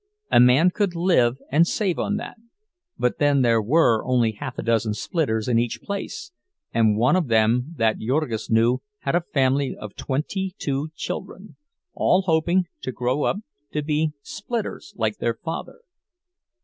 A 0.31 0.39
man 0.39 0.71
could 0.71 0.95
live 0.95 1.37
and 1.51 1.67
save 1.67 1.99
on 1.99 2.15
that; 2.17 2.37
but 2.97 3.19
then 3.19 3.43
there 3.43 3.61
were 3.61 4.03
only 4.03 4.31
half 4.31 4.57
a 4.57 4.63
dozen 4.63 4.95
splitters 4.95 5.47
in 5.47 5.59
each 5.59 5.79
place, 5.79 6.31
and 6.73 6.97
one 6.97 7.15
of 7.15 7.27
them 7.27 7.75
that 7.77 7.99
Jurgis 7.99 8.49
knew 8.49 8.81
had 9.01 9.13
a 9.13 9.21
family 9.31 9.75
of 9.77 9.95
twenty 9.95 10.55
two 10.57 10.89
children, 10.95 11.55
all 11.93 12.23
hoping 12.23 12.65
to 12.81 12.91
grow 12.91 13.25
up 13.25 13.41
to 13.73 13.83
be 13.83 14.13
splitters 14.23 14.91
like 14.97 15.17
their 15.19 15.35
father. 15.35 15.81